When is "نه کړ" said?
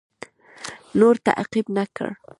1.75-2.07